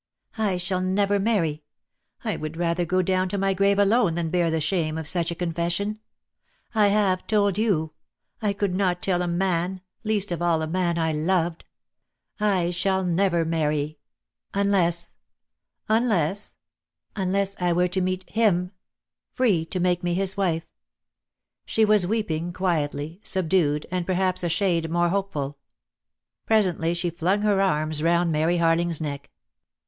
[0.39, 1.61] "I shall never marry.
[2.23, 5.29] I would rather go down to my grave alone than bear the shame of such
[5.29, 5.99] a confession.
[6.73, 7.93] I have told you.
[8.41, 11.65] I could not tell a man: least of all a man I loved.
[12.39, 13.99] I shall never marry—
[14.55, 15.13] unless"
[15.87, 16.55] "Unless"
[17.15, 18.71] "Unless I were to meet him—
[19.35, 20.63] free to make me his wife." :.'.■:>
[21.67, 25.59] She was weeping quietly, subdued, and perhaps a shade more hopeful.
[26.47, 29.29] Presently she flung her arms round Mary Harling's neck.